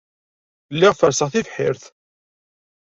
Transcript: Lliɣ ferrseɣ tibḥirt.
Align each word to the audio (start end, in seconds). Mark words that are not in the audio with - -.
Lliɣ 0.75 0.93
ferrseɣ 0.99 1.29
tibḥirt. 1.33 1.83